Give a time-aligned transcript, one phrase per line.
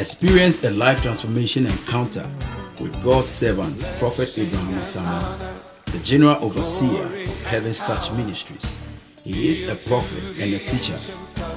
[0.00, 2.26] Experience a life transformation encounter
[2.80, 5.38] with God's servant, Prophet Abraham Samuel,
[5.84, 8.78] the General Overseer of Heaven's Touch Ministries.
[9.24, 10.96] He is a prophet and a teacher,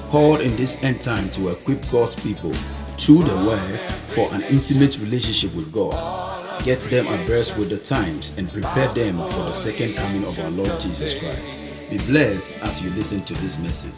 [0.09, 2.51] called in this end time to equip God's people
[2.97, 3.79] through the word
[4.10, 6.65] for an intimate relationship with God.
[6.65, 10.51] Get them abreast with the times and prepare them for the second coming of our
[10.51, 11.60] Lord Jesus Christ.
[11.89, 13.94] Be blessed as you listen to this message.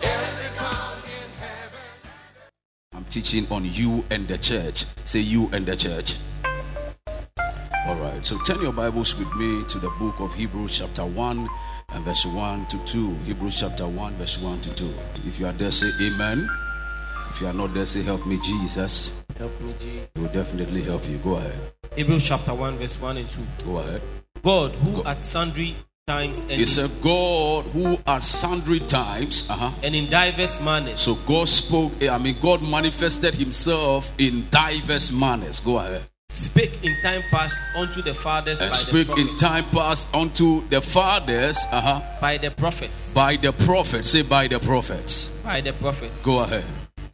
[3.16, 4.84] Teaching on you and the church.
[5.06, 6.18] Say you and the church.
[7.88, 8.26] All right.
[8.26, 11.48] So turn your Bibles with me to the book of Hebrews, chapter 1
[11.94, 13.14] and verse 1 to 2.
[13.24, 14.94] Hebrews, chapter 1, verse 1 to 2.
[15.28, 16.50] If you are there, say amen.
[17.30, 19.24] If you are not there, say help me, Jesus.
[19.38, 20.10] Help me, Jesus.
[20.14, 21.18] He will definitely help you.
[21.20, 21.58] Go ahead.
[21.96, 23.42] Hebrews chapter 1, verse 1 and 2.
[23.66, 24.02] Go ahead.
[24.44, 29.72] God, who at sundry times and, It's a God who at sundry times, uh-huh.
[29.82, 35.60] and in diverse manners So God spoke, I mean, God manifested himself in diverse manners.
[35.60, 36.04] Go ahead.
[36.30, 40.62] spake in time past unto the fathers And by, speak the in time past unto
[40.68, 43.14] the fathers, uh-huh, by the prophets.
[43.16, 44.10] by the prophets.
[44.10, 45.32] Say by the prophets.
[45.44, 46.22] By the prophets.
[46.22, 46.66] Go ahead.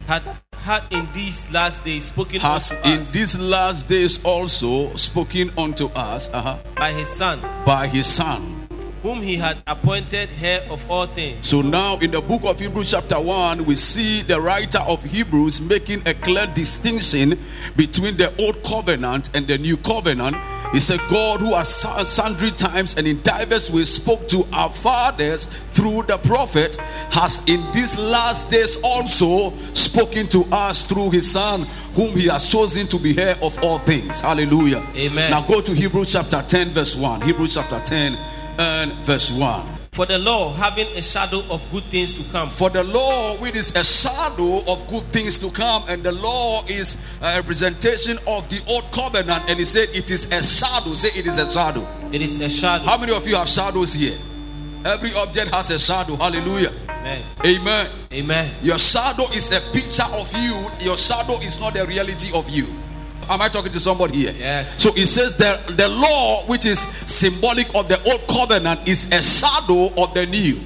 [0.06, 4.94] Had, had in these last days spoken Has unto in us these last days also
[4.96, 8.61] spoken unto us uh-huh, by his Son, by his son.
[9.02, 12.92] Whom he had appointed heir of all things, So now in the book of Hebrews,
[12.92, 17.38] chapter 1, we see the writer of Hebrews making a clear distinction
[17.76, 20.36] between the old covenant and the new covenant.
[20.72, 24.72] He said, God, who has su- sundry times and in diverse ways spoke to our
[24.72, 26.76] fathers through the prophet,
[27.10, 32.46] has in these last days also spoken to us through his son, whom he has
[32.48, 34.20] chosen to be heir of all things.
[34.20, 34.82] Hallelujah.
[34.96, 35.30] Amen.
[35.30, 37.20] Now go to Hebrews chapter 10, verse 1.
[37.22, 38.16] Hebrews chapter 10
[38.58, 39.66] and verse 1.
[39.92, 43.54] For the law, having a shadow of good things to come, For the law, which
[43.56, 48.48] is a shadow of good things to come, and the law is a representation of
[48.48, 50.94] the old covenant, and he said it is a shadow.
[50.94, 51.86] Say it is a shadow.
[52.10, 52.84] it is a shadow.
[52.84, 54.16] How many of you have shadows here?
[54.84, 56.16] Every object has a shadow.
[56.16, 56.72] Hallelujah.
[56.88, 57.22] Amen.
[57.44, 57.90] Amen.
[58.14, 58.54] Amen.
[58.62, 60.56] Your shadow is a picture of you.
[60.80, 62.66] Your shadow is not the reality of you.
[63.30, 64.34] Am I talking to somebody here?
[64.36, 64.82] Yes.
[64.82, 69.22] So it says that the law, which is symbolic of the old covenant, is a
[69.22, 70.60] shadow of the new.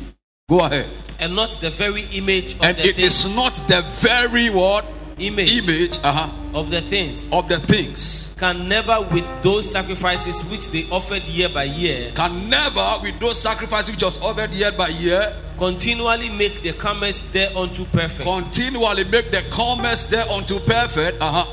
[0.49, 0.89] Go ahead.
[1.19, 3.25] And not the very image of And the it things.
[3.25, 4.85] is not the very what
[5.19, 7.33] image, image uh-huh, of the things.
[7.33, 8.35] of the things.
[8.39, 13.41] Can never with those sacrifices which they offered year by year Can never, with those
[13.41, 18.29] sacrifices which was offered year by year, continually make the commerce there unto perfect.
[18.29, 21.17] continually make the commerce there unto perfect.
[21.23, 21.47] Uh-huh.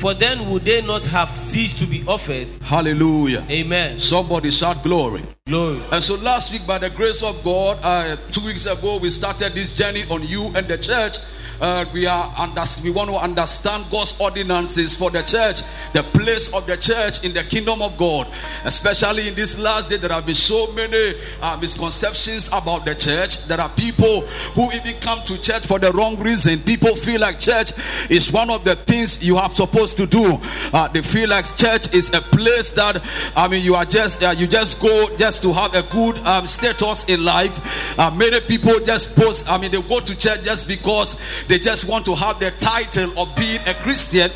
[0.00, 2.48] For then would they not have ceased to be offered.
[2.62, 3.44] Hallelujah.
[3.50, 4.00] Amen.
[4.00, 5.20] Somebody shout glory.
[5.46, 5.82] Glory.
[5.92, 9.52] And so last week, by the grace of God, uh, two weeks ago, we started
[9.52, 11.18] this journey on you and the church.
[11.60, 15.60] Uh, we are under, we want to understand God's ordinances for the church,
[15.92, 18.28] the place of the church in the kingdom of God.
[18.64, 23.46] Especially in this last day, there have been so many uh, misconceptions about the church.
[23.46, 24.22] There are people
[24.54, 26.58] who even come to church for the wrong reason.
[26.60, 27.72] People feel like church
[28.10, 30.38] is one of the things you have supposed to do.
[30.72, 33.02] Uh, they feel like church is a place that
[33.36, 36.46] I mean you are just uh, you just go just to have a good um,
[36.46, 37.98] status in life.
[37.98, 39.50] Uh, many people just post.
[39.50, 41.20] I mean they go to church just because
[41.50, 44.30] they just want to have the title of being a Christian.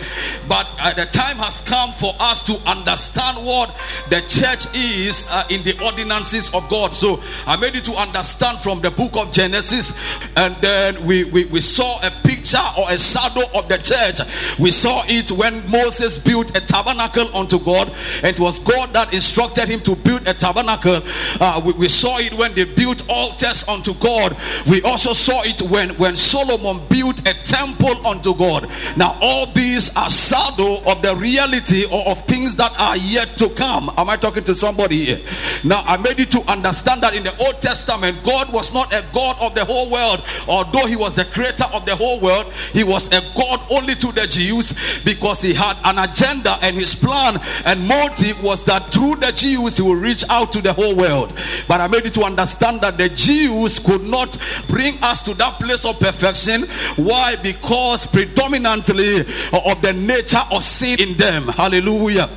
[0.49, 3.71] But uh, the time has come for us to understand what
[4.11, 6.93] the church is uh, in the ordinances of God.
[6.95, 9.95] So I made it to understand from the book of Genesis,
[10.37, 12.34] and then we, we, we saw a picture
[12.79, 14.21] or a shadow of the church.
[14.59, 17.89] We saw it when Moses built a tabernacle unto God,
[18.23, 21.01] and it was God that instructed him to build a tabernacle.
[21.41, 24.37] Uh, we, we saw it when they built altars unto God.
[24.71, 28.69] We also saw it when, when Solomon built a temple unto God.
[28.97, 33.49] Now, all these are shadow of the reality or of things that are yet to
[33.51, 33.91] come.
[33.97, 35.21] Am I talking to somebody here?
[35.65, 39.05] Now, I made it to understand that in the Old Testament, God was not a
[39.13, 42.34] God of the whole world, although He was the creator of the whole world.
[42.73, 46.95] He was a God only to the Jews because He had an agenda and His
[46.95, 50.97] plan and motive was that through the Jews He will reach out to the whole
[50.97, 51.33] world.
[51.69, 54.37] But I made it to understand that the Jews could not
[54.69, 56.63] bring us to that place of perfection.
[56.97, 57.37] Why?
[57.43, 61.49] Because predominantly of the nature of sin in them.
[61.49, 62.29] Hallelujah.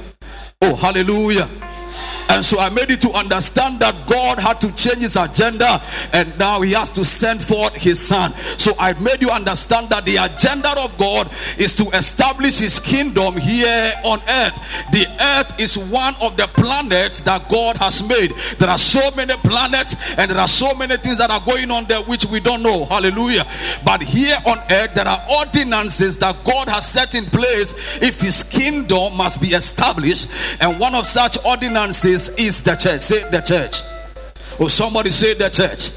[0.61, 1.47] Oh, hallelujah.
[2.29, 5.81] And so I made you to understand that God had to change his agenda
[6.13, 8.33] and now he has to send forth his son.
[8.57, 13.35] So I made you understand that the agenda of God is to establish his kingdom
[13.37, 14.55] here on earth.
[14.91, 15.07] The
[15.37, 18.33] earth is one of the planets that God has made.
[18.59, 21.85] There are so many planets and there are so many things that are going on
[21.85, 22.85] there which we don't know.
[22.85, 23.45] Hallelujah.
[23.85, 28.43] But here on earth, there are ordinances that God has set in place if his
[28.43, 30.29] kingdom must be established.
[30.61, 33.01] And one of such ordinances is the church.
[33.01, 33.81] Say the church.
[34.59, 35.91] Oh, somebody say the church.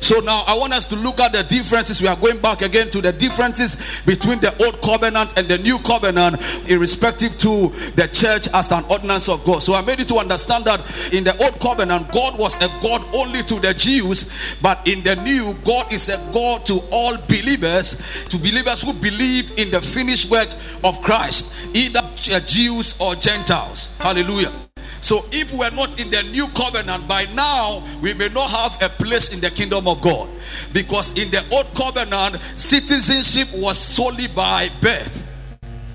[0.00, 2.00] So now I want us to look at the differences.
[2.00, 5.78] We are going back again to the differences between the old covenant and the new
[5.78, 6.36] covenant,
[6.68, 9.62] irrespective to the church as an ordinance of God.
[9.62, 10.80] So I made it to understand that
[11.12, 15.16] in the old covenant, God was a God only to the Jews, but in the
[15.16, 20.30] new, God is a God to all believers, to believers who believe in the finished
[20.30, 20.48] work
[20.84, 23.98] of Christ, either Jews or Gentiles.
[23.98, 24.52] Hallelujah.
[25.00, 28.88] So if we're not in the new covenant by now, we may not have a
[28.88, 30.28] place in the kingdom of God.
[30.72, 35.24] Because in the old covenant, citizenship was solely by birth.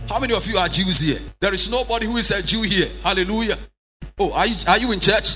[0.07, 1.19] How many of you are Jews here?
[1.39, 2.87] There is nobody who is a Jew here.
[3.03, 3.57] Hallelujah.
[4.19, 5.35] Oh, are you, are you in church?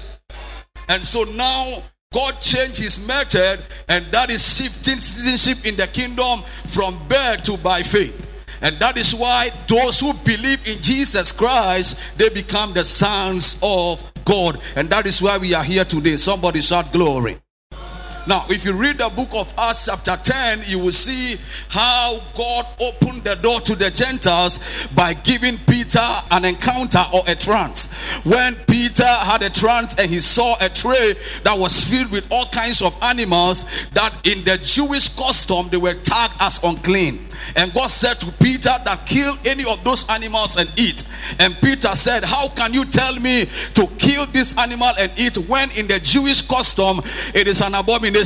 [0.90, 1.78] And so now
[2.14, 7.58] God changed his method, and that is shifting citizenship in the kingdom from birth to
[7.58, 8.37] by faith.
[8.62, 14.04] And that is why those who believe in Jesus Christ, they become the sons of
[14.26, 14.60] God.
[14.76, 16.18] And that is why we are here today.
[16.18, 17.38] Somebody shout glory.
[18.28, 22.66] Now, if you read the book of Acts, chapter 10, you will see how God
[22.82, 24.60] opened the door to the Gentiles
[24.94, 27.94] by giving Peter an encounter or a trance.
[28.26, 31.14] When Peter had a trance and he saw a tray
[31.44, 35.94] that was filled with all kinds of animals that in the Jewish custom they were
[35.94, 37.20] tagged as unclean.
[37.56, 41.04] And God said to Peter that kill any of those animals and eat.
[41.40, 43.46] And Peter said, How can you tell me
[43.76, 47.00] to kill this animal and eat when in the Jewish custom
[47.34, 48.17] it is an abomination?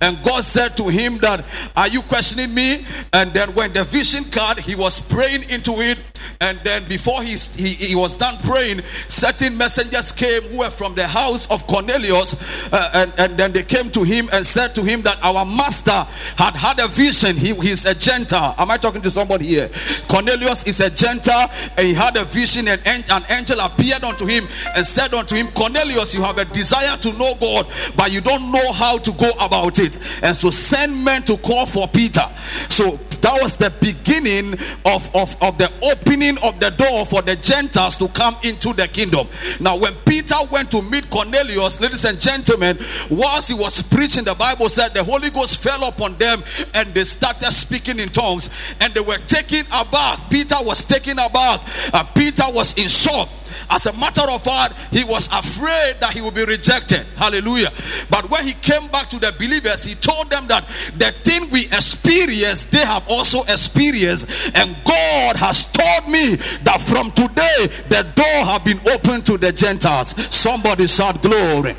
[0.00, 1.44] And God said to him that,
[1.76, 2.84] Are you questioning me?
[3.12, 5.98] And then when the vision card, he was praying into it.
[6.40, 10.94] And then before he, he, he was done praying, certain messengers came who were from
[10.94, 12.72] the house of Cornelius.
[12.72, 16.06] Uh, and, and then they came to him and said to him that our master
[16.36, 17.36] had had a vision.
[17.36, 18.54] He, he's a Gentile.
[18.58, 19.68] Am I talking to somebody here?
[20.08, 24.44] Cornelius is a Gentile and he had a vision and an angel appeared unto him
[24.76, 27.66] and said unto him, Cornelius, you have a desire to know God,
[27.96, 29.96] but you don't know how to go about it.
[30.22, 32.24] And so send men to call for Peter.
[32.68, 34.54] So that was the beginning
[34.86, 36.07] of, of, of the opening
[36.42, 39.28] of the door for the Gentiles to come into the kingdom.
[39.60, 42.78] Now, when Peter went to meet Cornelius, ladies and gentlemen,
[43.10, 46.42] whilst he was preaching, the Bible said the Holy Ghost fell upon them
[46.74, 48.48] and they started speaking in tongues
[48.80, 50.30] and they were taken aback.
[50.30, 51.60] Peter was taken aback.
[51.92, 53.28] and Peter was in shock
[53.70, 57.06] as a matter of fact, he was afraid that he would be rejected.
[57.16, 57.70] Hallelujah.
[58.10, 60.64] But when he came back to the believers, he told them that
[60.96, 64.56] the thing we experience, they have also experienced.
[64.56, 69.52] And God has told me that from today, the door have been opened to the
[69.52, 70.14] Gentiles.
[70.34, 71.74] Somebody shout glory.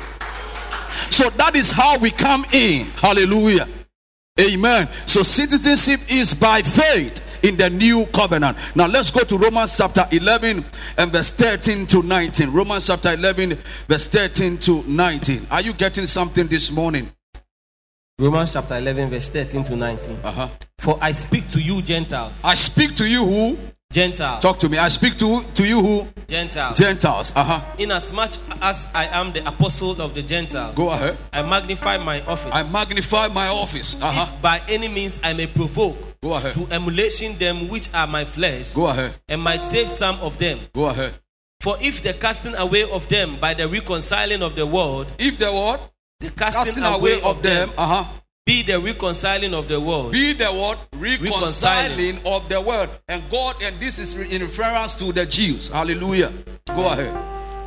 [1.10, 2.86] So that is how we come in.
[2.98, 3.66] Hallelujah.
[4.40, 4.88] Amen.
[5.06, 8.56] So citizenship is by faith in the new covenant.
[8.74, 10.64] Now let's go to Romans chapter 11
[10.98, 12.52] and verse 13 to 19.
[12.52, 13.58] Romans chapter 11,
[13.88, 15.46] verse 13 to 19.
[15.50, 17.10] Are you getting something this morning?
[18.18, 20.18] Romans chapter 11, verse 13 to 19.
[20.22, 20.48] Uh-huh.
[20.78, 22.42] For I speak to you, Gentiles.
[22.44, 23.58] I speak to you who?
[24.00, 24.40] Gentiles.
[24.40, 24.78] Talk to me.
[24.78, 26.06] I speak to, to you who?
[26.28, 26.78] Gentiles.
[26.78, 27.32] Gentiles.
[27.34, 27.60] Uh-huh.
[27.76, 28.30] Inasmuch
[28.62, 31.16] as I am the apostle of the Gentiles, Go ahead.
[31.32, 32.52] I magnify my office.
[32.54, 34.00] I magnify my office.
[34.00, 34.26] Uh-huh.
[34.32, 36.52] If by any means I may provoke Go ahead.
[36.54, 39.12] to emulation them which are my flesh, Go ahead.
[39.28, 40.60] and might save some of them.
[40.72, 41.12] Go ahead.
[41.60, 45.50] For if the casting away of them by the reconciling of the world, If the
[45.52, 45.90] what?
[46.20, 48.04] the casting, Casting away, away of them, uh-huh.
[48.50, 50.76] Be the reconciling of the world, Be the what?
[50.98, 52.88] Reconciling of the world.
[53.08, 55.70] And God, and this is in reference to the Jews.
[55.70, 56.32] Hallelujah.
[56.66, 57.14] Go ahead.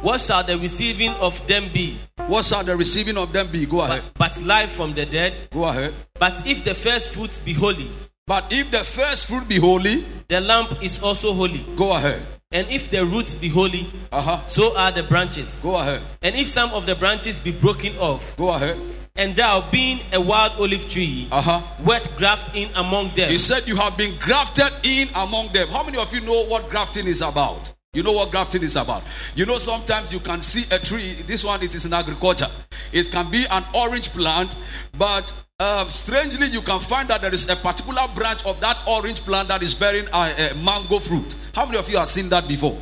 [0.04, 1.98] what shall the receiving of them be?
[2.28, 3.66] What shall the receiving of them be?
[3.66, 4.04] Go ahead.
[4.16, 5.32] But, but life from the dead.
[5.54, 5.94] Go ahead.
[6.20, 7.90] But if the first fruits be holy,
[8.28, 11.64] But if the first fruit be holy, the lamp is also holy.
[11.78, 12.22] go ahead.
[12.52, 14.40] And if the roots be holy, Uh-huh.
[14.48, 15.62] so are the branches.
[15.64, 16.02] Go ahead.
[16.22, 18.78] And if some of the branches be broken off, Go ahead.
[19.16, 21.62] And thou being a wild olive tree, Uh-huh.
[21.84, 25.68] wert graft in among them, He said you have been grafted in among them.
[25.70, 27.74] How many of you know what grafting is about?
[27.94, 29.04] You know what grafting is about.
[29.36, 31.14] You know, sometimes you can see a tree.
[31.28, 32.48] This one it is in agriculture.
[32.92, 34.56] It can be an orange plant,
[34.98, 39.22] but um, strangely, you can find that there is a particular branch of that orange
[39.22, 41.36] plant that is bearing a, a mango fruit.
[41.54, 42.76] How many of you have seen that before?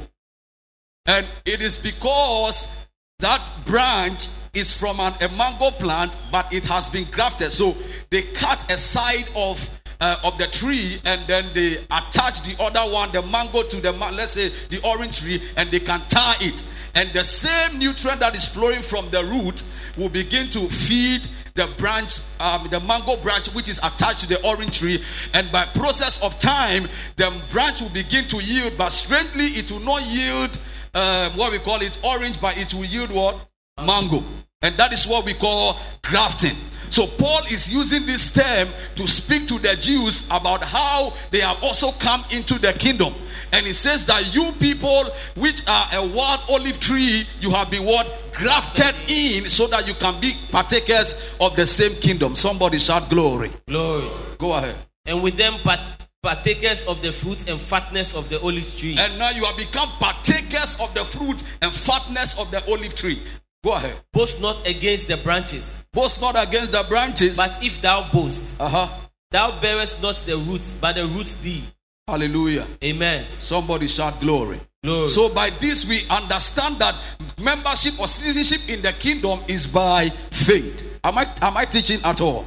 [1.07, 2.88] And it is because
[3.19, 7.51] that branch is from an, a mango plant, but it has been grafted.
[7.51, 7.75] So
[8.10, 12.91] they cut a side of uh, of the tree and then they attach the other
[12.91, 16.67] one, the mango, to the let's say the orange tree, and they can tie it.
[16.96, 19.63] And the same nutrient that is flowing from the root
[19.98, 24.46] will begin to feed the branch, um, the mango branch, which is attached to the
[24.46, 25.03] orange tree,
[25.34, 26.84] and by process of time,
[27.17, 28.74] the branch will begin to yield.
[28.77, 30.58] But strangely, it will not yield
[30.93, 33.48] um, what we call it orange, but it will yield what
[33.85, 34.23] mango,
[34.61, 36.55] and that is what we call grafting.
[36.91, 41.63] So Paul is using this term to speak to the Jews about how they have
[41.63, 43.13] also come into the kingdom.
[43.53, 45.05] And he says that you people,
[45.37, 48.07] which are a wild olive tree, you have been what?
[48.33, 52.35] Grafted in so that you can be partakers of the same kingdom.
[52.35, 53.51] Somebody shout glory.
[53.67, 54.09] Glory.
[54.37, 54.75] Go ahead.
[55.05, 55.79] And with them part-
[56.21, 58.95] partakers of the fruit and fatness of the olive tree.
[58.99, 63.19] And now you have become partakers of the fruit and fatness of the olive tree.
[63.63, 63.95] Go ahead.
[64.11, 67.37] Boast not against the branches, Boast not against the branches.
[67.37, 68.87] but if thou boast, uh huh.
[69.29, 71.63] thou bearest not the roots, but the roots thee.
[72.07, 72.65] Hallelujah.
[72.83, 73.25] Amen.
[73.37, 74.59] Somebody shout glory.
[74.83, 75.07] Glory.
[75.07, 76.95] So by this we understand that
[77.41, 80.99] membership or citizenship in the kingdom is by faith.
[81.03, 82.45] Am I am I teaching at all?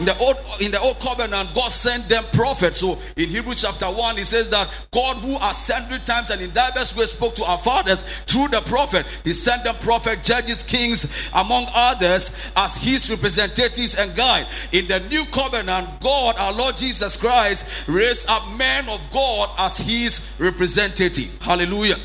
[0.00, 2.80] In the old in the old covenant, God sent them prophets.
[2.80, 6.50] So in Hebrews chapter 1, he says that God who at sundry times and in
[6.50, 11.14] diverse ways spoke to our fathers through the prophet, he sent them prophet, judges, kings,
[11.34, 14.46] among others, as his representatives and guide.
[14.72, 19.78] In the new covenant, God, our Lord Jesus Christ, raised up men of God as
[19.78, 21.38] his representative.
[21.40, 21.96] Hallelujah.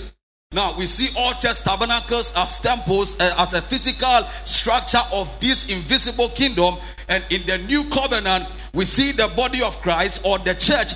[0.52, 6.30] Now we see altar tabernacles as temples uh, as a physical structure of this invisible
[6.30, 6.74] kingdom,
[7.10, 10.94] and in the new covenant we see the body of Christ or the church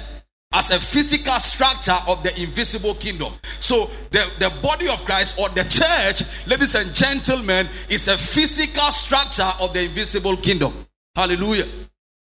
[0.54, 3.34] as a physical structure of the invisible kingdom.
[3.60, 8.92] So the, the body of Christ or the church, ladies and gentlemen, is a physical
[8.92, 10.72] structure of the invisible kingdom.
[11.16, 11.66] Hallelujah.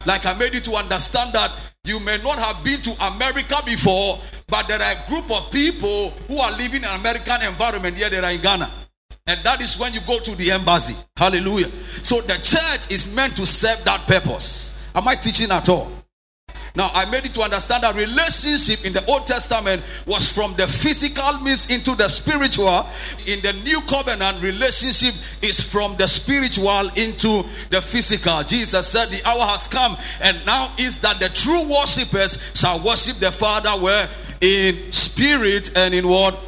[0.07, 1.52] Like I made you to understand that
[1.85, 6.11] you may not have been to America before, but there are a group of people
[6.28, 8.11] who are living in an American environment here.
[8.11, 8.71] They are in Ghana.
[9.28, 10.97] And that is when you go to the embassy.
[11.16, 11.68] Hallelujah.
[12.02, 14.90] So the church is meant to serve that purpose.
[14.94, 15.92] Am I teaching at all?
[16.78, 20.68] Now, I made it to understand that relationship in the Old Testament was from the
[20.68, 22.87] physical means into the spiritual.
[23.26, 28.42] In the New Covenant, relationship is from the spiritual into the physical.
[28.44, 33.16] Jesus said, The hour has come, and now is that the true worshippers shall worship
[33.16, 34.08] the Father where
[34.40, 36.38] in spirit and in what?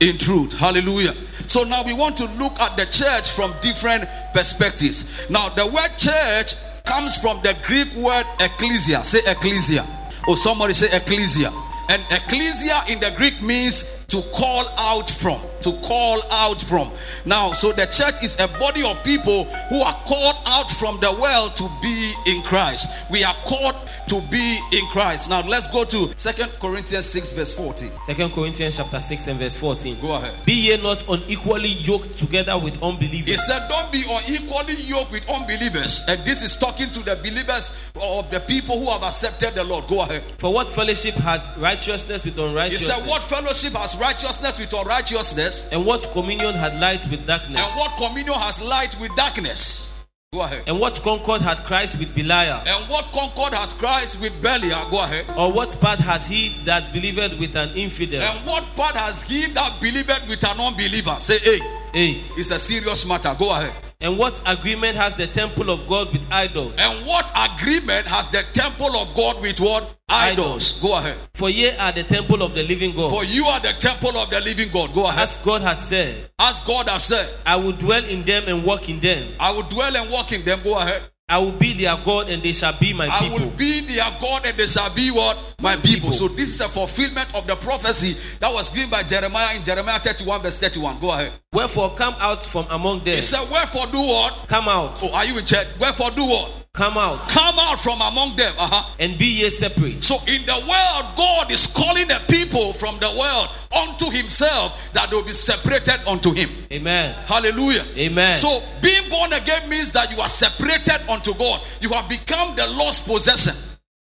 [0.00, 0.52] In truth.
[0.52, 1.14] Hallelujah.
[1.46, 5.28] So now we want to look at the church from different perspectives.
[5.30, 9.04] Now, the word church comes from the Greek word ecclesia.
[9.04, 9.84] Say ecclesia.
[10.26, 11.50] Oh, somebody say ecclesia.
[11.90, 15.40] And ecclesia in the Greek means to call out from.
[15.62, 16.90] To call out from.
[17.26, 21.12] Now, so the church is a body of people who are called out from the
[21.20, 23.10] world to be in Christ.
[23.10, 23.76] We are called
[24.08, 25.30] to be in Christ.
[25.30, 27.90] Now, let's go to Second Corinthians 6, verse 14.
[28.06, 30.00] Second Corinthians chapter 6 and verse 14.
[30.00, 30.34] Go ahead.
[30.44, 33.28] Be ye not unequally yoked together with unbelievers.
[33.28, 36.06] He said, Don't be unequally yoked with unbelievers.
[36.08, 39.86] And this is talking to the believers of the people who have accepted the Lord.
[39.88, 40.22] Go ahead.
[40.38, 42.94] For what fellowship had righteousness with unrighteousness?
[42.94, 45.72] He said, What fellowship has righteousness with unrighteousness?
[45.72, 47.60] And what communion had light with darkness?
[47.60, 49.93] And what communion has light with darkness?
[50.34, 50.64] Go ahead.
[50.66, 52.58] And what concord had Christ with Belial?
[52.66, 54.90] And what concord has Christ with Belial?
[54.90, 55.26] Go ahead.
[55.38, 58.20] Or what part has he that believeth with an infidel?
[58.20, 61.14] And what part has he that believeth with an unbeliever?
[61.20, 61.58] Say, hey,
[61.92, 62.20] Hey.
[62.36, 63.32] it's a serious matter.
[63.38, 63.72] Go ahead.
[64.04, 66.76] And what agreement has the temple of God with idols?
[66.78, 69.96] And what agreement has the temple of God with what?
[70.10, 70.78] Idols.
[70.82, 71.16] Go ahead.
[71.32, 73.10] For ye are the temple of the living God.
[73.10, 74.92] For you are the temple of the living God.
[74.94, 75.22] Go ahead.
[75.22, 78.90] As God had said, As God has said, I will dwell in them and walk
[78.90, 79.26] in them.
[79.40, 80.58] I will dwell and walk in them.
[80.62, 81.00] Go ahead.
[81.28, 83.38] I will be their God and they shall be my I people.
[83.38, 85.54] will be their God and they shall be what?
[85.62, 86.10] My people.
[86.10, 86.12] people.
[86.12, 89.98] So this is a fulfillment of the prophecy that was given by Jeremiah in Jeremiah
[90.00, 91.00] 31 verse 31.
[91.00, 91.32] Go ahead.
[91.52, 93.16] Wherefore come out from among them.
[93.16, 94.46] He said, Wherefore do what?
[94.48, 94.98] Come out.
[95.02, 95.66] Oh, are you in church?
[95.80, 96.63] Wherefore do what?
[96.74, 97.28] Come out.
[97.28, 98.52] Come out from among them.
[98.58, 98.94] Uh-huh.
[98.98, 100.02] And be ye separate.
[100.02, 105.08] So in the world, God is calling the people from the world unto himself that
[105.08, 106.50] they will be separated unto him.
[106.72, 107.14] Amen.
[107.26, 107.84] Hallelujah.
[107.96, 108.34] Amen.
[108.34, 108.48] So
[108.82, 111.62] being born again means that you are separated unto God.
[111.80, 113.54] You have become the lost possession.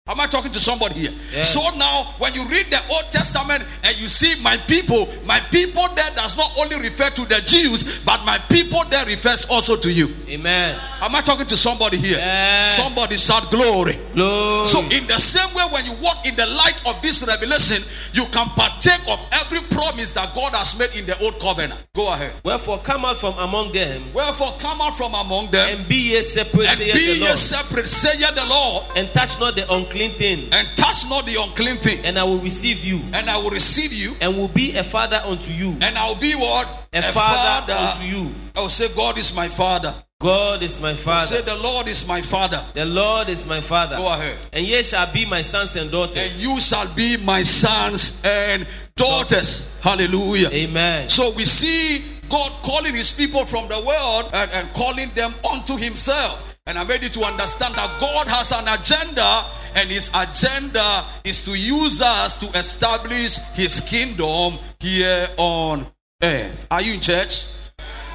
[0.07, 1.13] Am I talking to somebody here?
[1.33, 1.55] Yes.
[1.55, 5.81] So now, when you read the Old Testament and you see my people, my people
[5.97, 9.91] there does not only refer to the Jews, but my people there refers also to
[9.91, 10.13] you.
[10.29, 10.77] Amen.
[11.01, 12.19] Am I talking to somebody here?
[12.19, 12.77] Yes.
[12.77, 13.97] Somebody shout glory.
[14.13, 14.67] Glory.
[14.67, 17.81] So, in the same way, when you walk in the light of this revelation,
[18.15, 21.85] you can partake of every promise that God has made in the old covenant.
[21.95, 22.33] Go ahead.
[22.45, 26.23] Wherefore come out from among them Wherefore, come out from among them and be ye
[26.23, 29.67] separate, and saith be the ye Lord, separate, saith the Lord, and touch not the
[29.73, 33.37] unclean thing, and touch not the unclean thing, and I will receive you, and I
[33.37, 36.89] will receive you, and will be a father unto you, and I will be what?
[36.93, 38.31] a, father, unto you.
[38.57, 39.93] I will say, God is my father.
[40.25, 41.27] God is my father.
[41.27, 42.59] Say, the Lord is my father.
[42.73, 43.97] The Lord is my father.
[43.97, 44.39] Go ahead.
[44.55, 46.17] And ye shall be my sons and daughters.
[46.17, 48.67] And you shall be my sons and
[48.97, 49.79] daughters.
[49.83, 50.49] Hallelujah.
[50.49, 51.11] Amen.
[51.11, 55.77] So we see God calling his people from the world and, and calling them unto
[55.77, 56.57] himself.
[56.67, 59.45] And I made you to understand that God has an agenda,
[59.77, 65.87] and his agenda is to use us to establish his kingdom here on
[66.23, 66.67] earth.
[66.71, 67.54] Are you in church?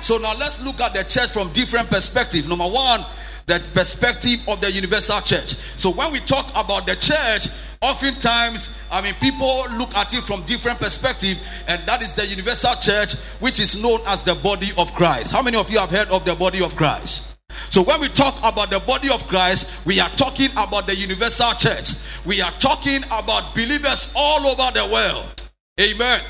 [0.02, 2.48] So now let's look at the church from different perspectives.
[2.48, 3.02] Number one,
[3.46, 5.54] the perspective of the universal church.
[5.76, 7.50] So when we talk about the church,
[7.82, 12.76] oftentimes, I mean, people look at it from different perspective, and that is the universal
[12.76, 15.32] church, which is known as the body of Christ.
[15.32, 17.38] How many of you have heard of the body of Christ?
[17.70, 21.52] So when we talk about the body of Christ, we are talking about the universal
[21.54, 21.94] church.
[22.26, 25.50] We are talking about believers all over the world.
[25.80, 26.22] Amen.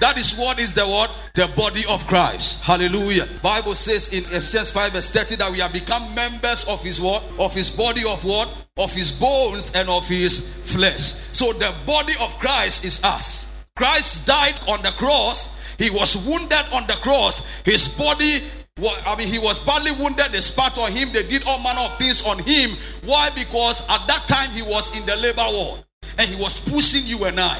[0.00, 1.10] That is what is the word?
[1.34, 2.64] The body of Christ.
[2.64, 3.26] Hallelujah.
[3.42, 7.22] Bible says in Ephesians 5 verse 30 that we have become members of his what?
[7.38, 8.48] Of his body of what?
[8.78, 11.02] Of his bones and of his flesh.
[11.34, 13.66] So the body of Christ is us.
[13.76, 15.58] Christ died on the cross.
[15.78, 17.46] He was wounded on the cross.
[17.64, 18.42] His body
[19.06, 20.26] I mean, he was badly wounded.
[20.30, 21.08] They spat on him.
[21.12, 22.70] They did all manner of things on him.
[23.04, 23.28] Why?
[23.34, 25.84] Because at that time he was in the labor ward
[26.18, 27.58] and he was pushing you and I.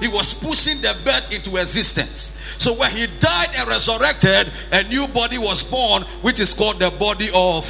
[0.00, 2.40] He was pushing the birth into existence.
[2.58, 6.90] So when he died and resurrected, a new body was born, which is called the
[6.98, 7.64] body of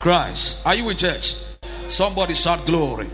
[0.00, 0.66] Christ.
[0.66, 1.34] Are you in church?
[1.86, 3.08] Somebody shout glory.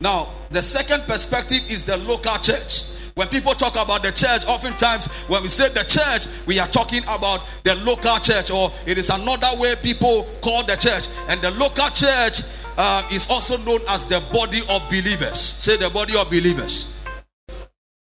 [0.00, 2.90] Now, the second perspective is the local church.
[3.14, 7.02] When people talk about the church, oftentimes when we say the church, we are talking
[7.02, 11.08] about the local church, or it is another way people call the church.
[11.28, 12.40] And the local church
[12.78, 15.38] uh, is also known as the body of believers.
[15.38, 16.99] Say the body of believers.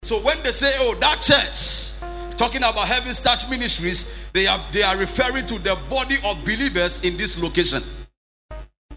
[0.04, 4.82] So when they say, oh, that church, talking about Heaven's Touch Ministries, they are they
[4.82, 7.80] are referring to the body of believers in this location.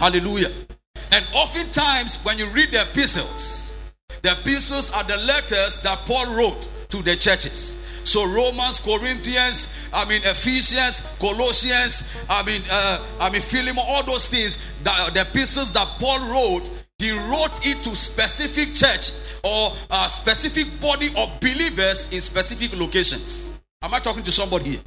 [0.02, 0.52] Hallelujah.
[1.14, 6.68] And oftentimes, when you read the epistles, the epistles are the letters that Paul wrote
[6.90, 7.82] to the churches.
[8.04, 14.28] So Romans, Corinthians, I mean Ephesians, Colossians, I mean uh, I mean Philemon, all those
[14.28, 20.10] things, the, the epistles that Paul wrote, he wrote it to specific church or a
[20.10, 23.62] specific body of believers in specific locations.
[23.82, 24.80] Am I talking to somebody here?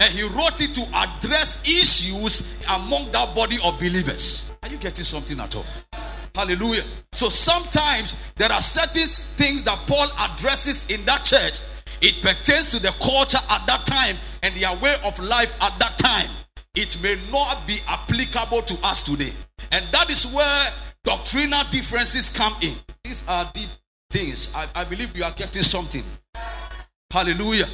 [0.00, 4.52] And he wrote it to address issues among that body of believers.
[4.62, 5.64] Are you getting something at all?
[6.34, 6.82] Hallelujah.
[7.12, 11.60] So sometimes there are certain things that Paul addresses in that church.
[12.00, 15.98] It pertains to the culture at that time and their way of life at that
[15.98, 16.30] time.
[16.76, 19.32] It may not be applicable to us today.
[19.72, 20.66] And that is where
[21.02, 22.74] doctrinal differences come in.
[23.08, 23.70] These are deep
[24.10, 24.54] things.
[24.54, 26.02] I, I believe you are getting something.
[27.10, 27.64] Hallelujah.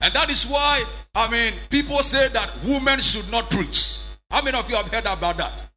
[0.00, 0.82] And that is why,
[1.14, 3.98] I mean, people say that women should not preach.
[4.30, 5.68] How many of you have heard about that?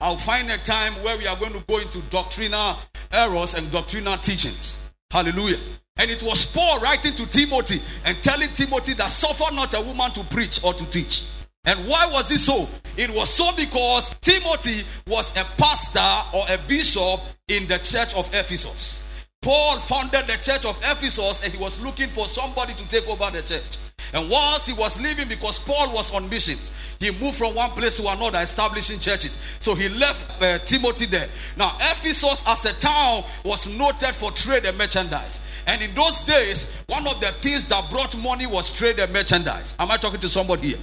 [0.00, 2.78] I'll find a time where we are going to go into doctrinal
[3.12, 4.94] errors and doctrinal teachings.
[5.10, 5.58] Hallelujah.
[6.00, 10.10] And it was Paul writing to Timothy and telling Timothy that suffer not a woman
[10.12, 11.28] to preach or to teach.
[11.66, 12.66] And why was it so?
[12.96, 18.26] It was so because Timothy was a pastor or a bishop in the church of
[18.28, 19.26] Ephesus.
[19.42, 23.30] Paul founded the church of Ephesus and he was looking for somebody to take over
[23.30, 23.76] the church.
[24.14, 27.96] And whilst he was leaving, because Paul was on missions, he moved from one place
[27.96, 29.36] to another, establishing churches.
[29.60, 31.28] So he left uh, Timothy there.
[31.58, 35.50] Now, Ephesus as a town was noted for trade and merchandise.
[35.66, 39.74] And in those days, one of the things that brought money was trade and merchandise.
[39.78, 40.78] Am I talking to somebody here?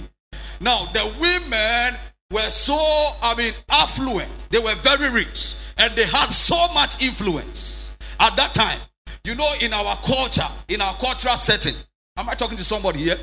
[0.60, 1.98] Now, the women
[2.30, 2.76] were so,
[3.22, 4.46] I mean, affluent.
[4.50, 5.56] They were very rich.
[5.78, 8.78] And they had so much influence at that time,
[9.24, 11.74] you know, in our culture, in our cultural setting,
[12.16, 13.18] am I talking to somebody here?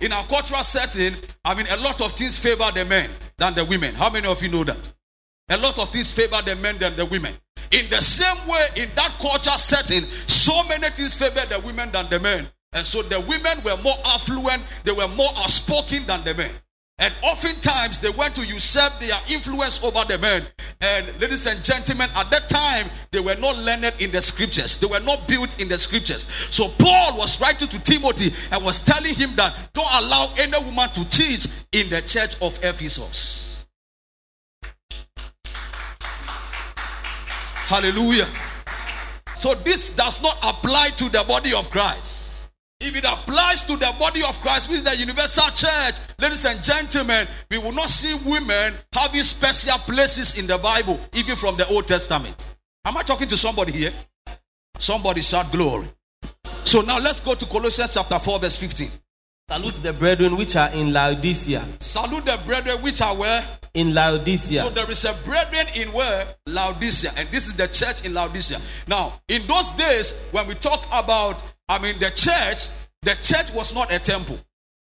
[0.00, 3.64] In our cultural setting, I mean, a lot of things favor the men than the
[3.64, 3.94] women.
[3.94, 4.92] How many of you know that?
[5.50, 7.32] A lot of things favor the men than the women.
[7.70, 12.08] In the same way, in that culture setting, so many things favor the women than
[12.10, 12.46] the men.
[12.72, 16.50] And so the women were more affluent, they were more outspoken than the men.
[16.98, 20.42] And oftentimes they went to usurp their influence over the men.
[20.80, 24.78] And ladies and gentlemen, at that time, they were not learned in the scriptures.
[24.78, 26.24] They were not built in the scriptures.
[26.50, 30.88] So Paul was writing to Timothy and was telling him that don't allow any woman
[30.90, 33.66] to teach in the church of Ephesus.
[37.66, 38.28] Hallelujah.
[39.38, 42.23] So this does not apply to the body of Christ.
[42.86, 46.62] If it applies to the body of Christ, which is the universal church, ladies and
[46.62, 51.66] gentlemen, we will not see women having special places in the Bible, even from the
[51.68, 52.56] Old Testament.
[52.84, 53.92] Am I talking to somebody here?
[54.78, 55.86] Somebody shout glory.
[56.64, 58.88] So now let's go to Colossians chapter 4, verse 15.
[59.48, 61.64] Salute the brethren which are in Laodicea.
[61.78, 63.42] Salute the brethren which are where?
[63.74, 64.60] In Laodicea.
[64.60, 66.26] So there is a brethren in where?
[66.46, 67.10] Laodicea.
[67.16, 68.58] And this is the church in Laodicea.
[68.88, 72.68] Now, in those days, when we talk about, I mean, the church,
[73.02, 74.38] the church was not a temple.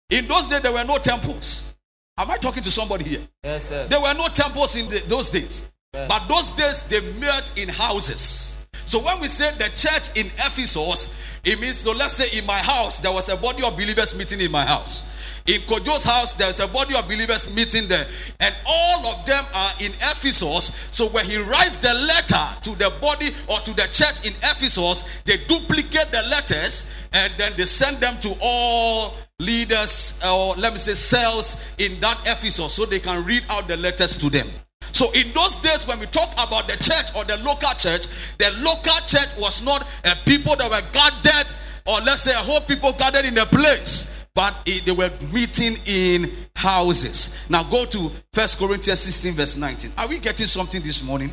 [0.09, 1.75] In those days, there were no temples.
[2.17, 3.21] Am I talking to somebody here?
[3.43, 3.87] yes, sir.
[3.87, 5.71] There were no temples in the, those days.
[5.91, 8.67] But those days, they met in houses.
[8.85, 12.57] So when we say the church in Ephesus, it means, so let's say in my
[12.59, 15.12] house, there was a body of believers meeting in my house.
[15.45, 18.05] In Kojo's house, there's a body of believers meeting there.
[18.39, 20.89] And all of them are in Ephesus.
[20.91, 25.21] So when he writes the letter to the body or to the church in Ephesus,
[25.25, 30.79] they duplicate the letters and then they send them to all leaders or let me
[30.79, 34.47] say cells in that Ephesus so they can read out the letters to them.
[34.93, 38.51] So in those days, when we talk about the church or the local church, the
[38.61, 41.51] local church was not a people that were gathered,
[41.87, 45.77] or let's say a whole people gathered in a place, but it- they were meeting
[45.85, 47.45] in houses.
[47.49, 49.91] Now go to First Corinthians 16, verse 19.
[49.97, 51.31] Are we getting something this morning?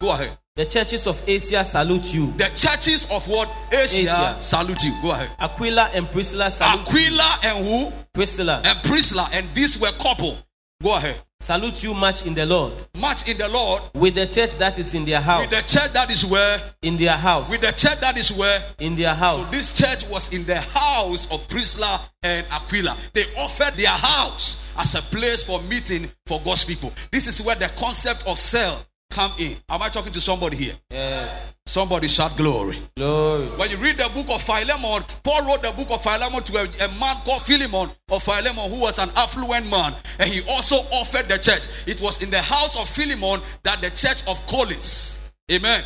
[0.00, 0.36] Go ahead.
[0.56, 2.32] The churches of Asia salute you.
[2.36, 4.36] The churches of what Asia, Asia.
[4.38, 4.92] salute you.
[5.02, 5.30] Go ahead.
[5.40, 7.92] Aquila and Priscilla salute Aquila and who?
[8.12, 10.36] Priscilla And Priscilla, and these were couple.
[10.84, 11.18] Go ahead.
[11.40, 12.72] salute you much in the Lord.
[13.00, 15.40] Much in the Lord With the church that is in their house.
[15.40, 17.48] with the church that is where In their house.
[17.48, 19.36] with the church that is where In their house.
[19.36, 22.96] So this church was in the house of Priscilla and Aquila.
[23.14, 26.92] They offered their house as a place for meeting for God's people.
[27.10, 28.78] This is where the concept of cell
[29.10, 29.56] come in.
[29.68, 30.74] Am I talking to somebody here?
[30.90, 31.54] Yes.
[31.66, 32.78] Somebody shout glory.
[32.96, 33.46] Glory.
[33.56, 36.64] When you read the book of Philemon, Paul wrote the book of Philemon to a,
[36.84, 41.28] a man called Philemon of Philemon who was an affluent man and he also offered
[41.28, 41.66] the church.
[41.86, 45.82] It was in the house of Philemon that the church of Collins, amen.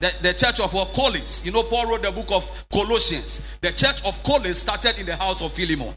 [0.00, 0.96] The, the church of what?
[1.44, 3.58] You know, Paul wrote the book of Colossians.
[3.60, 5.92] The church of Collins started in the house of Philemon.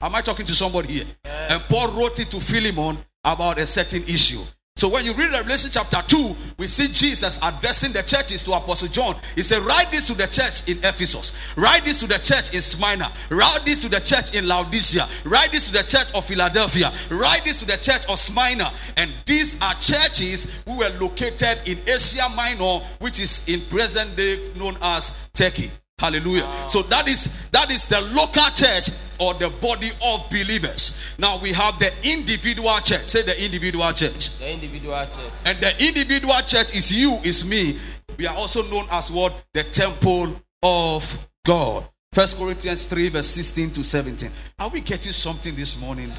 [0.00, 1.04] Am I talking to somebody here?
[1.24, 4.40] And Paul wrote it to Philemon about a certain issue.
[4.80, 8.88] So when you read Revelation chapter 2, we see Jesus addressing the churches to Apostle
[8.88, 9.14] John.
[9.34, 11.36] He said, Write this to the church in Ephesus.
[11.54, 13.12] Write this to the church in Smyrna.
[13.30, 15.06] Write this to the church in Laodicea.
[15.26, 16.90] Write this to the church of Philadelphia.
[17.10, 18.72] Write this to the church of Smyrna.
[18.96, 24.38] And these are churches who were located in Asia Minor, which is in present day
[24.56, 25.70] known as Turkey.
[26.00, 26.48] Hallelujah.
[26.66, 28.88] So that is that is the local church
[29.20, 31.14] or the body of believers.
[31.18, 33.06] Now we have the individual church.
[33.06, 34.38] Say the individual church.
[34.38, 35.32] The individual church.
[35.44, 37.78] And the individual church is you, is me.
[38.16, 39.32] We are also known as what?
[39.52, 41.86] The temple of God.
[42.12, 44.30] First Corinthians 3, verse 16 to 17.
[44.58, 46.10] Are we getting something this morning?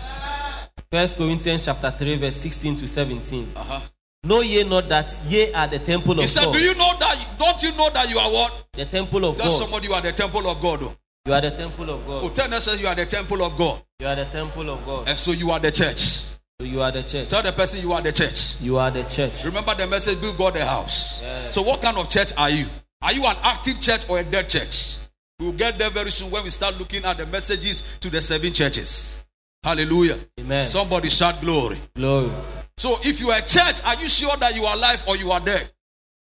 [0.92, 3.52] First Corinthians chapter 3, verse 16 to 17.
[3.56, 3.80] Uh-huh.
[4.24, 6.22] Know ye not that ye are the temple of God.
[6.22, 6.54] He said?
[6.54, 7.21] Do you know that?
[7.42, 8.68] Don't you know that you are what?
[8.74, 9.52] the temple of Tell God.
[9.52, 10.80] somebody you are the temple of God.
[10.84, 12.36] Oh, You are the temple of God.
[12.36, 13.82] tell us you are the temple of God.
[14.00, 15.10] You are the temple of God.
[15.10, 15.98] And so you are the church.
[15.98, 17.30] So you are the church.
[17.30, 18.62] Tell the person you are the church.
[18.62, 19.44] You are the church.
[19.46, 21.24] Remember the message, build God a house.
[21.24, 21.56] Yes.
[21.56, 22.68] So, what kind of church are you?
[23.02, 24.98] Are you an active church or a dead church?
[25.40, 28.54] We'll get there very soon when we start looking at the messages to the seven
[28.54, 29.26] churches.
[29.64, 30.18] Hallelujah.
[30.40, 30.66] Amen.
[30.68, 31.80] Somebody shout glory.
[31.96, 32.32] Glory.
[32.78, 35.32] So, if you are a church, are you sure that you are alive or you
[35.32, 35.72] are dead?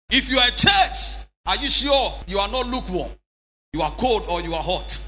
[0.09, 3.11] If you are a church, are you sure you are not lukewarm?
[3.73, 4.99] You are cold or you are hot?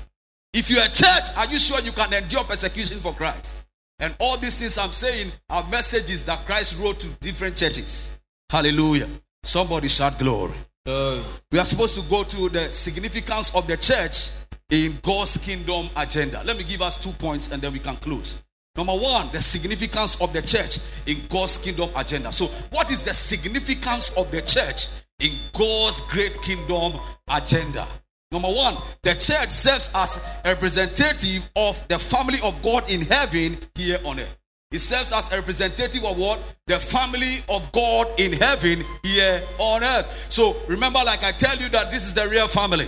[0.53, 3.65] If you are a church, are you sure you can endure persecution for Christ?
[3.99, 8.19] And all these things I'm saying are messages that Christ wrote to different churches.
[8.49, 9.08] Hallelujah.
[9.43, 10.53] Somebody shout glory.
[10.86, 11.23] Glory.
[11.51, 16.41] We are supposed to go to the significance of the church in God's kingdom agenda.
[16.43, 18.43] Let me give us two points and then we can close.
[18.76, 22.32] Number one, the significance of the church in God's kingdom agenda.
[22.32, 24.88] So, what is the significance of the church
[25.20, 26.94] in God's great kingdom
[27.30, 27.88] agenda?
[28.32, 33.58] Number one, the church serves as a representative of the family of God in heaven
[33.76, 34.38] here on earth.
[34.72, 36.40] It serves as a representative of what?
[36.68, 40.26] The family of God in heaven here on earth.
[40.28, 42.88] So remember, like I tell you, that this is the real family.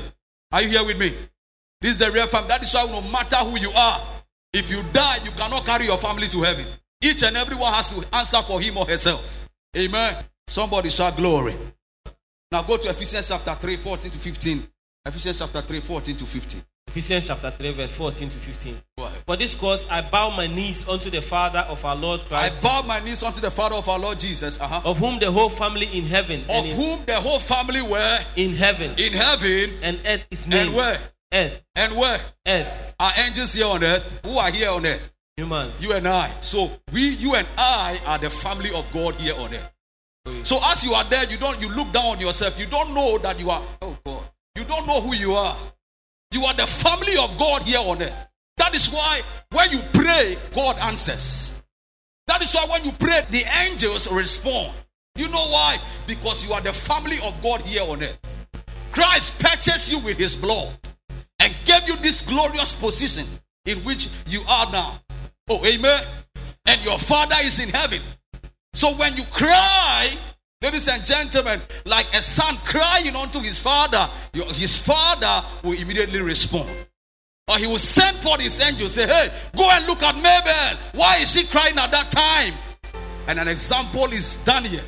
[0.51, 1.13] Are you here with me?
[1.79, 2.49] This is the real family.
[2.49, 4.01] That is why no matter who you are,
[4.57, 6.65] if you die, you cannot carry your family to heaven.
[7.01, 9.47] Each and everyone has to answer for him or herself.
[9.77, 10.15] Amen.
[10.47, 11.53] Somebody shout glory.
[12.51, 14.63] Now go to Ephesians chapter 3, 14 to 15.
[15.05, 16.61] Ephesians chapter 3, 14 to 15.
[16.87, 18.75] Ephesians chapter 3, verse 14 to 15.
[19.25, 22.59] For this cause I bow my knees unto the Father of our Lord Christ.
[22.59, 25.29] I bow my knees unto the Father of our Lord Jesus, uh-huh, of whom the
[25.29, 29.69] whole family in heaven of in, whom the whole family were in heaven in heaven
[29.83, 30.69] and earth is named.
[30.69, 30.97] and where
[31.33, 34.21] Earth, and where earth, are angels here on earth?
[34.25, 35.11] Who are here on earth?
[35.37, 35.81] humans.
[35.81, 36.31] You and I.
[36.41, 39.71] So we, you and I, are the family of God here on earth.
[40.43, 42.59] So as you are there, you don't you look down on yourself.
[42.59, 43.63] You don't know that you are.
[43.81, 44.23] Oh God.
[44.55, 45.55] You don't know who you are.
[46.31, 48.27] You are the family of God here on earth.
[48.57, 49.21] That is why
[49.53, 51.63] when you pray, God answers.
[52.25, 54.73] That is why when you pray, the angels respond.
[55.15, 55.77] You know why?
[56.07, 58.19] Because you are the family of God here on earth.
[58.91, 60.75] Christ purchased you with his blood
[61.39, 63.25] and gave you this glorious position
[63.65, 64.99] in which you are now.
[65.49, 66.03] Oh, amen.
[66.67, 67.99] And your Father is in heaven.
[68.73, 70.07] So when you cry,
[70.61, 76.69] ladies and gentlemen, like a son crying unto his father, his father will immediately respond.
[77.49, 80.79] Or he will send for his angel, say, Hey, go and look at Mabel.
[80.93, 82.53] Why is she crying at that time?
[83.27, 84.83] And an example is Daniel.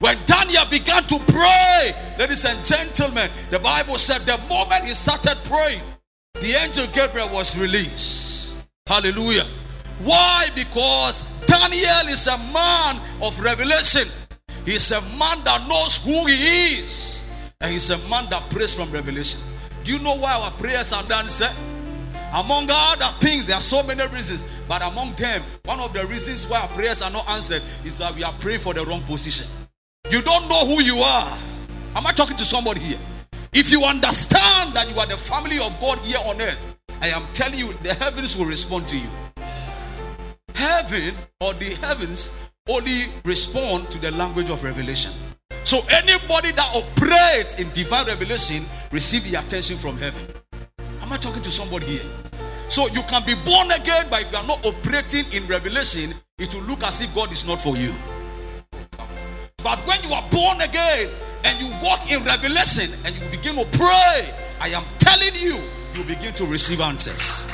[0.00, 5.36] When Daniel began to pray, ladies and gentlemen, the Bible said the moment he started
[5.44, 5.80] praying,
[6.34, 8.64] the angel Gabriel was released.
[8.86, 9.46] Hallelujah.
[10.02, 10.46] Why?
[10.54, 14.08] Because Daniel is a man of revelation.
[14.66, 17.30] He's a man that knows who he is.
[17.60, 19.40] And he's a man that prays from revelation.
[19.84, 21.50] Do you know why our prayers are sir?
[22.34, 24.44] Among other things, there are so many reasons.
[24.68, 28.14] But among them, one of the reasons why our prayers are not answered is that
[28.14, 29.46] we are praying for the wrong position.
[30.10, 31.38] You don't know who you are.
[31.96, 32.98] Am I talking to somebody here?
[33.52, 37.22] If you understand that you are the family of God here on earth, I am
[37.32, 39.08] telling you, the heavens will respond to you.
[40.54, 42.38] Heaven or the heavens
[42.68, 45.12] only respond to the language of revelation.
[45.64, 50.26] So anybody that operates in divine revelation receive the attention from heaven.
[51.02, 52.10] Am I talking to somebody here?
[52.68, 56.52] So you can be born again, but if you are not operating in revelation, it
[56.54, 57.92] will look as if God is not for you.
[59.64, 61.08] But when you are born again
[61.44, 65.58] and you walk in revelation and you begin to pray, I am telling you,
[65.94, 67.50] you begin to receive answers.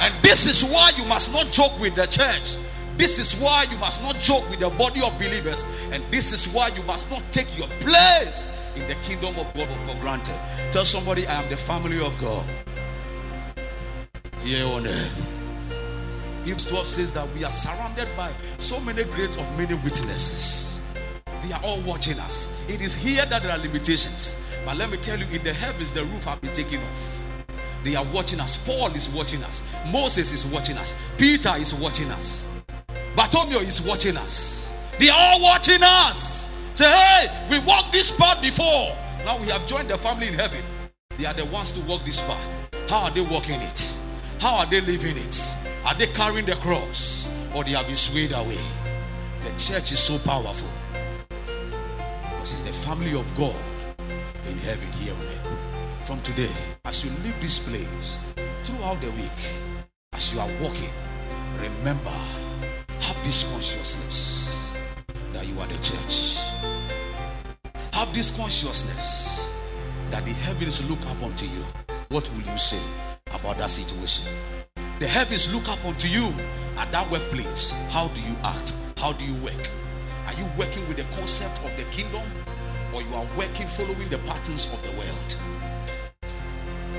[0.00, 2.54] And this is why you must not joke with the church.
[2.96, 5.64] This is why you must not joke with the body of believers.
[5.90, 9.68] And this is why you must not take your place in the kingdom of God
[9.86, 10.38] for granted.
[10.70, 12.44] Tell somebody, I am the family of God
[14.44, 15.37] here on earth.
[16.44, 20.82] Hebrews 12 says that we are surrounded by so many great of many witnesses.
[21.42, 22.62] They are all watching us.
[22.68, 24.44] It is here that there are limitations.
[24.64, 27.24] But let me tell you, in the heavens, the roof have been taken off.
[27.84, 28.58] They are watching us.
[28.66, 29.66] Paul is watching us.
[29.92, 30.94] Moses is watching us.
[31.16, 32.50] Peter is watching us.
[33.16, 34.78] Bartholomew is watching us.
[34.98, 36.54] They are all watching us.
[36.74, 38.94] Say, hey, we walked this path before.
[39.24, 40.60] Now we have joined the family in heaven.
[41.18, 42.70] They are the ones to walk this path.
[42.88, 44.00] How are they walking it?
[44.38, 45.47] How are they living it?
[45.88, 47.26] Are they carrying the cross?
[47.54, 48.58] Or they have been swayed away?
[49.42, 50.68] The church is so powerful.
[51.32, 53.56] Because it's the family of God
[54.50, 56.06] in heaven here on earth.
[56.06, 56.52] From today,
[56.84, 58.18] as you leave this place,
[58.64, 59.40] throughout the week,
[60.12, 60.90] as you are walking,
[61.58, 62.10] remember,
[63.00, 64.70] have this consciousness
[65.32, 66.36] that you are the church.
[67.94, 69.50] Have this consciousness
[70.10, 71.64] that the heavens look up unto you.
[72.10, 72.82] What will you say
[73.32, 74.30] about that situation?
[74.98, 76.32] The heavens look up unto you
[76.76, 77.70] at that workplace.
[77.92, 78.74] How do you act?
[78.96, 79.70] How do you work?
[80.26, 82.22] Are you working with the concept of the kingdom
[82.92, 85.36] or you are working following the patterns of the world?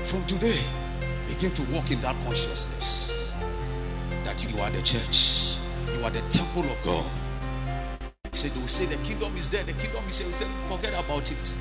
[0.06, 0.58] From today,
[1.28, 3.34] begin to walk in that consciousness
[4.24, 5.58] that you are the church,
[5.94, 7.04] you are the temple of God.
[8.30, 10.28] He said, They will say the kingdom is there, the kingdom is here.
[10.28, 11.52] He said, Forget about it.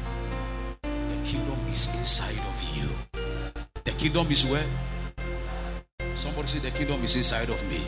[0.84, 2.88] The kingdom is inside of you.
[3.84, 4.64] The kingdom is where?
[6.20, 7.80] Somebody say, The kingdom is inside of me.